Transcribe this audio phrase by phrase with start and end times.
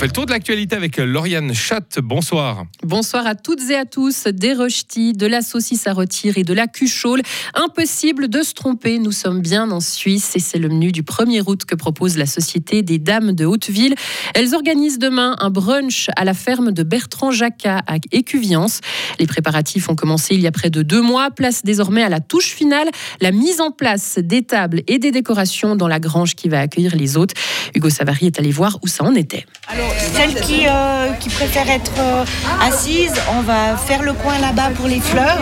[0.00, 1.98] fait le tour de l'actualité avec Lauriane Chatte.
[2.00, 2.64] Bonsoir.
[2.82, 4.28] Bonsoir à toutes et à tous.
[4.28, 7.20] Des rejetis, de la saucisse à rôtir et de la cuchole.
[7.52, 8.98] Impossible de se tromper.
[8.98, 12.24] Nous sommes bien en Suisse et c'est le menu du 1er août que propose la
[12.24, 13.94] Société des Dames de Hauteville.
[14.34, 18.80] Elles organisent demain un brunch à la ferme de Bertrand Jacquat à Écuviance.
[19.18, 21.30] Les préparatifs ont commencé il y a près de deux mois.
[21.30, 22.88] Place désormais à la touche finale,
[23.20, 26.96] la mise en place des tables et des décorations dans la grange qui va accueillir
[26.96, 27.34] les hôtes.
[27.74, 29.44] Hugo Savary est allé voir où ça en était.
[29.68, 32.24] Alors, celle qui, euh, qui préfère être euh,
[32.62, 35.38] assise, on va faire le coin là-bas pour les fleurs.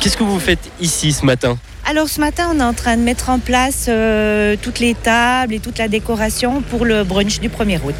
[0.00, 1.56] Qu'est-ce que vous faites ici ce matin
[1.88, 5.54] Alors ce matin, on est en train de mettre en place euh, toutes les tables
[5.54, 7.94] et toute la décoration pour le brunch du 1er août.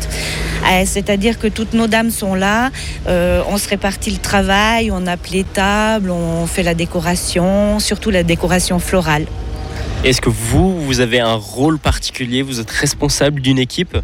[0.71, 2.71] Euh, C'est-à-dire que toutes nos dames sont là,
[3.09, 8.11] euh, on se répartit le travail, on appelle les tables, on fait la décoration, surtout
[8.11, 9.27] la décoration florale.
[10.05, 13.97] Est-ce que vous, vous avez un rôle particulier Vous êtes responsable d'une équipe?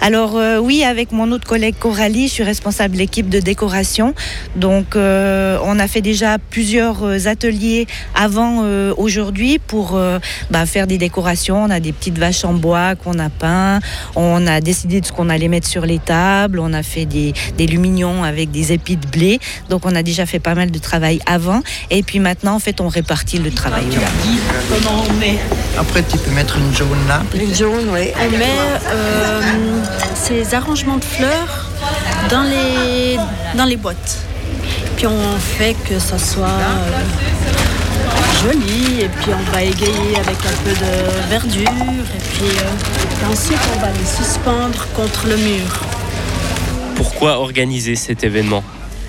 [0.00, 4.12] Alors euh, oui, avec mon autre collègue Coralie, je suis responsable de l'équipe de décoration.
[4.56, 7.86] Donc euh, on a fait déjà plusieurs euh, ateliers
[8.16, 10.18] avant euh, aujourd'hui pour euh,
[10.50, 11.62] bah, faire des décorations.
[11.62, 13.78] On a des petites vaches en bois qu'on a peint.
[14.16, 16.58] On a décidé de ce qu'on allait mettre sur les tables.
[16.58, 19.38] On a fait des, des lumignons avec des épis de blé.
[19.70, 21.62] Donc on a déjà fait pas mal de travail avant.
[21.92, 23.84] Et puis maintenant, en fait, on répartit le travail.
[24.68, 25.35] Comment on met?
[25.78, 27.22] Après, tu peux mettre une jaune là.
[27.34, 28.10] Une jaune, oui.
[28.18, 28.46] On met
[28.90, 29.40] euh,
[30.14, 31.70] ces arrangements de fleurs
[32.30, 33.18] dans les,
[33.54, 34.18] dans les boîtes.
[34.96, 37.02] Puis on fait que ça soit euh,
[38.42, 43.60] joli et puis on va égayer avec un peu de verdure et puis euh, ensuite
[43.76, 45.80] on va les suspendre contre le mur.
[46.94, 48.64] Pourquoi organiser cet événement?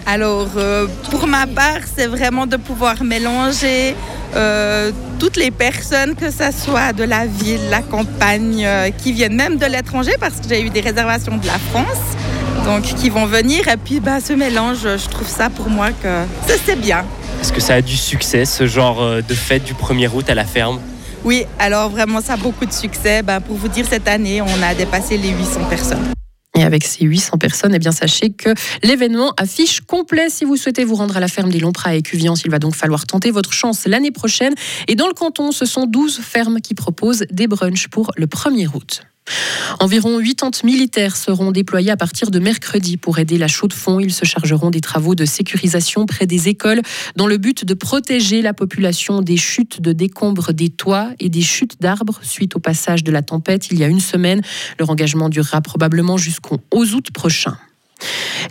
[0.09, 3.93] Alors, euh, pour ma part, c'est vraiment de pouvoir mélanger
[4.37, 9.35] euh, toutes les personnes, que ce soit de la ville, la campagne, euh, qui viennent
[9.35, 12.15] même de l'étranger, parce que j'ai eu des réservations de la France,
[12.63, 13.67] donc qui vont venir.
[13.67, 16.23] Et puis, bah, ce mélange, je trouve ça pour moi que
[16.65, 17.03] c'est- bien.
[17.41, 20.45] Est-ce que ça a du succès, ce genre de fête du 1er août à la
[20.45, 20.79] ferme?
[21.25, 23.23] Oui, alors vraiment, ça a beaucoup de succès.
[23.23, 26.13] Bah, pour vous dire, cette année, on a dépassé les 800 personnes.
[26.57, 28.49] Et avec ces 800 personnes, eh bien, sachez que
[28.81, 30.27] l'événement affiche complet.
[30.31, 32.75] Si vous souhaitez vous rendre à la ferme des Lompras à Écuviance, il va donc
[32.75, 34.55] falloir tenter votre chance l'année prochaine.
[34.87, 38.69] Et dans le canton, ce sont 12 fermes qui proposent des brunchs pour le 1er
[38.73, 39.03] août.
[39.79, 43.99] Environ 80 militaires seront déployés à partir de mercredi pour aider la chaux de fonds.
[43.99, 46.81] Ils se chargeront des travaux de sécurisation près des écoles
[47.15, 51.41] dans le but de protéger la population des chutes de décombres des toits et des
[51.41, 54.41] chutes d'arbres suite au passage de la tempête il y a une semaine.
[54.79, 57.57] Leur engagement durera probablement jusqu'au août prochain.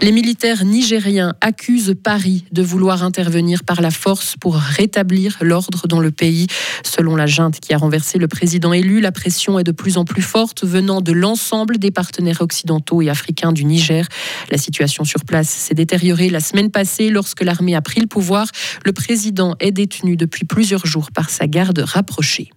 [0.02, 6.00] Les militaires nigériens accusent Paris de vouloir intervenir par la force pour rétablir l'ordre dans
[6.00, 6.46] le pays.
[6.84, 10.04] Selon la junte qui a renversé le président élu, la pression est de plus en
[10.04, 14.06] plus forte venant de l'ensemble des partenaires occidentaux et africains du Niger.
[14.50, 18.48] La situation sur place s'est détériorée la semaine passée lorsque l'armée a pris le pouvoir.
[18.84, 22.50] Le président est détenu depuis plusieurs jours par sa garde rapprochée.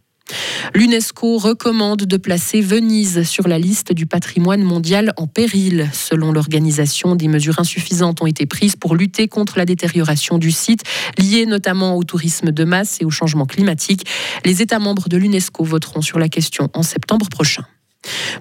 [0.76, 5.90] L'UNESCO recommande de placer Venise sur la liste du patrimoine mondial en péril.
[5.94, 10.84] Selon l'organisation, des mesures insuffisantes ont été prises pour lutter contre la détérioration du site,
[11.18, 14.06] liée notamment au tourisme de masse et au changement climatique.
[14.46, 17.66] Les États membres de l'UNESCO voteront sur la question en septembre prochain.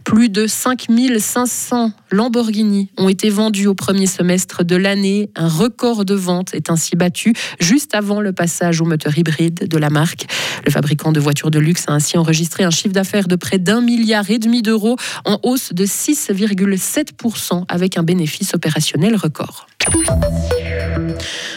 [0.05, 5.31] Plus de 5500 Lamborghini ont été vendus au premier semestre de l'année.
[5.37, 9.79] Un record de vente est ainsi battu juste avant le passage au moteur hybride de
[9.79, 10.27] la marque.
[10.65, 13.81] Le fabricant de voitures de luxe a ainsi enregistré un chiffre d'affaires de près d'un
[13.81, 19.67] milliard et demi d'euros en hausse de 6,7% avec un bénéfice opérationnel record.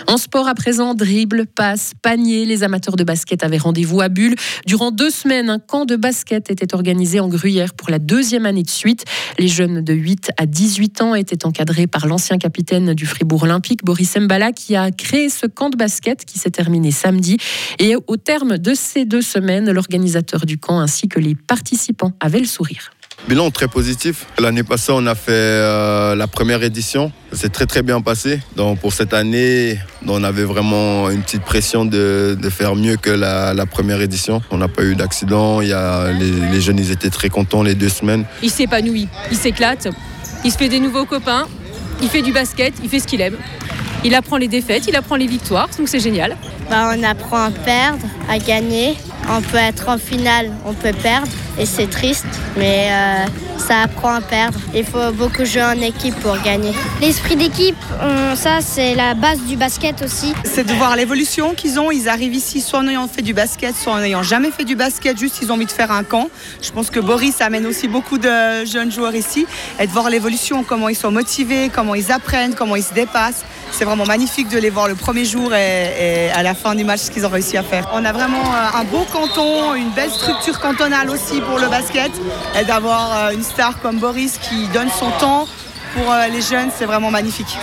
[0.07, 2.46] En sport à présent, dribble, passe, panier.
[2.46, 4.35] Les amateurs de basket avaient rendez-vous à Bulle.
[4.66, 8.63] Durant deux semaines, un camp de basket était organisé en Gruyère pour la deuxième année
[8.63, 9.06] de suite.
[9.40, 13.85] Les jeunes de 8 à 18 ans étaient encadrés par l'ancien capitaine du Fribourg Olympique,
[13.85, 17.38] Boris Mbala, qui a créé ce camp de basket qui s'est terminé samedi.
[17.80, 22.40] Et au terme de ces deux semaines, l'organisateur du camp ainsi que les participants avaient
[22.40, 22.91] le sourire.
[23.28, 24.26] Bilan très positif.
[24.40, 27.12] L'année passée, on a fait euh, la première édition.
[27.31, 28.40] C'est très très bien passé.
[28.56, 33.12] Donc pour cette année, on avait vraiment une petite pression de, de faire mieux que
[33.12, 34.42] la, la première édition.
[34.50, 35.62] On n'a pas eu d'accident.
[35.62, 38.25] Il y a, les, les jeunes, ils étaient très contents les deux semaines.
[38.42, 39.88] Il s'épanouit, il s'éclate,
[40.44, 41.48] il se fait des nouveaux copains,
[42.01, 43.38] il fait du basket, il fait ce qu'il aime.
[44.04, 46.36] Il apprend les défaites, il apprend les victoires, donc c'est génial.
[46.72, 48.95] Bah, on apprend à perdre, à gagner.
[49.29, 52.25] On peut être en finale, on peut perdre et c'est triste,
[52.57, 53.25] mais euh,
[53.68, 54.60] Ça apprend à perdre.
[54.74, 56.74] Il faut beaucoup jouer en équipe pour gagner.
[57.00, 60.34] L'esprit d'équipe, on- ça c'est la base du basket aussi.
[60.44, 61.92] C'est de voir l'évolution qu'ils ont.
[61.92, 64.75] Ils arrivent ici soit en ayant fait du basket, soit en n'ayant jamais fait du
[64.75, 66.28] basket, juste ils ont envie de faire un camp.
[66.62, 69.46] Je pense que Boris amène aussi beaucoup de jeunes joueurs ici.
[69.80, 73.44] Et de voir l'évolution, comment ils sont motivés, comment ils apprennent, comment ils se dépassent.
[73.72, 76.84] C'est vraiment magnifique de les voir le premier jour et, et à la fin du
[76.84, 77.88] match ce qu'ils ont réussi à faire.
[77.94, 82.12] On a vraiment euh, un beau canton, une belle structure cantonale aussi pour le basket.
[82.60, 85.45] Et d'avoir euh, une star comme Boris qui donne son temps
[85.94, 87.57] pour euh, les jeunes, c'est vraiment magnifique.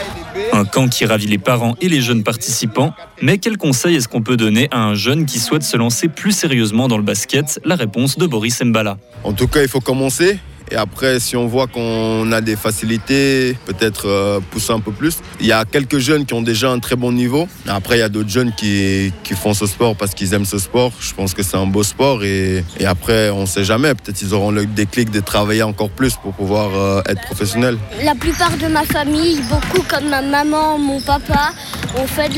[0.52, 2.92] Un camp qui ravit les parents et les jeunes participants.
[3.22, 6.32] Mais quel conseil est-ce qu'on peut donner à un jeune qui souhaite se lancer plus
[6.32, 7.58] sérieusement dans le basket?
[7.64, 8.98] La réponse de Boris Mbala.
[9.24, 10.38] En tout cas, il faut commencer.
[10.70, 15.18] Et après, si on voit qu'on a des facilités, peut-être euh, pousser un peu plus.
[15.40, 17.48] Il y a quelques jeunes qui ont déjà un très bon niveau.
[17.66, 20.92] Après, il y a d'autres jeunes qui, font ce sport parce qu'ils aiment ce sport.
[21.00, 22.24] Je pense que c'est un beau sport.
[22.24, 23.94] Et, après, on ne sait jamais.
[23.94, 27.78] Peut-être ils auront le déclic de travailler encore plus pour pouvoir euh, être professionnels.
[28.02, 31.52] La plupart de ma famille, beaucoup comme ma maman, mon papa,
[31.96, 32.30] ont fait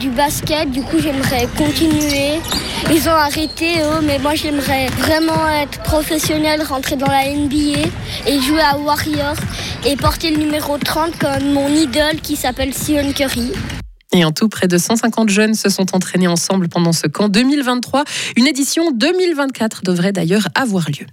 [0.00, 0.70] du basket.
[0.70, 2.40] Du coup, j'aimerais continuer.
[2.92, 7.88] Ils ont arrêté, eux, mais moi, j'aimerais vraiment être professionnel, rentrer dans la NBA
[8.26, 9.34] et jouer à Warrior
[9.84, 13.52] et porter le numéro 30 comme mon idole qui s'appelle Sion Curry.
[14.12, 18.04] Et en tout, près de 150 jeunes se sont entraînés ensemble pendant ce camp 2023.
[18.36, 21.06] Une édition 2024 devrait d'ailleurs avoir lieu.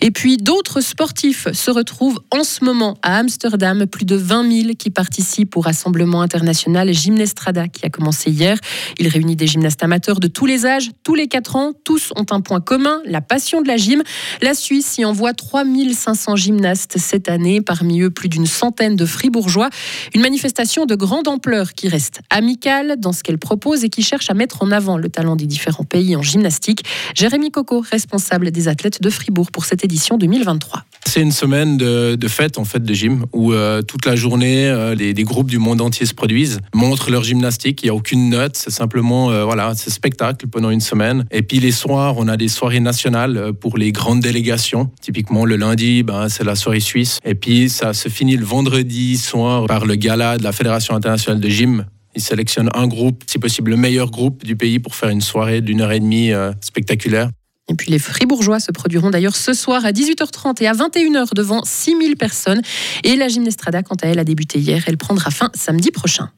[0.00, 4.74] Et puis d'autres sportifs se retrouvent en ce moment à Amsterdam, plus de 20 000
[4.78, 8.58] qui participent au rassemblement international Gymnestrada qui a commencé hier.
[8.98, 11.72] Il réunit des gymnastes amateurs de tous les âges, tous les 4 ans.
[11.84, 14.02] Tous ont un point commun, la passion de la gym.
[14.42, 19.70] La Suisse y envoie 3500 gymnastes cette année, parmi eux plus d'une centaine de fribourgeois.
[20.14, 24.30] Une manifestation de grande ampleur qui reste amicale dans ce qu'elle propose et qui cherche
[24.30, 26.84] à mettre en avant le talent des différents pays en gymnastique.
[27.14, 30.84] Jérémy Coco, responsable des athlètes de Fribourg pour cette édition 2023.
[31.06, 34.94] C'est une semaine de, fête en fait de gym où euh, toute la journée euh,
[34.94, 37.82] les, des groupes du monde entier se produisent, montrent leur gymnastique.
[37.82, 41.24] Il y a aucune note, c'est simplement euh, voilà, c'est spectacle pendant une semaine.
[41.30, 44.90] Et puis les soirs, on a des soirées nationales pour les grandes délégations.
[45.00, 47.18] Typiquement le lundi, ben, c'est la soirée suisse.
[47.24, 51.40] Et puis ça se finit le vendredi soir par le gala de la Fédération internationale
[51.40, 51.86] de gym
[52.18, 55.60] ils sélectionnent un groupe, si possible le meilleur groupe du pays pour faire une soirée
[55.60, 56.30] d'une heure et demie
[56.62, 57.28] spectaculaire.
[57.68, 61.64] Et puis les Fribourgeois se produiront d'ailleurs ce soir à 18h30 et à 21h devant
[61.64, 62.62] 6000 personnes.
[63.02, 64.84] Et la Gymnestrada, quant à elle, a débuté hier.
[64.86, 66.30] Elle prendra fin samedi prochain.